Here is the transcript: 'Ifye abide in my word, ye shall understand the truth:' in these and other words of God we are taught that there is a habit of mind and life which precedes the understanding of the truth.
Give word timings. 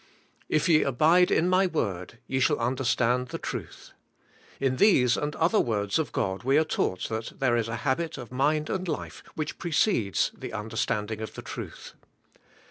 'Ifye 0.49 0.83
abide 0.83 1.29
in 1.29 1.47
my 1.47 1.67
word, 1.67 2.17
ye 2.25 2.39
shall 2.39 2.57
understand 2.57 3.27
the 3.27 3.37
truth:' 3.37 3.91
in 4.59 4.77
these 4.77 5.15
and 5.15 5.35
other 5.35 5.59
words 5.59 5.99
of 5.99 6.11
God 6.11 6.41
we 6.41 6.57
are 6.57 6.63
taught 6.63 7.07
that 7.09 7.33
there 7.37 7.55
is 7.55 7.67
a 7.67 7.75
habit 7.85 8.17
of 8.17 8.31
mind 8.31 8.67
and 8.67 8.87
life 8.87 9.21
which 9.35 9.59
precedes 9.59 10.31
the 10.35 10.53
understanding 10.53 11.21
of 11.21 11.35
the 11.35 11.43
truth. 11.43 11.93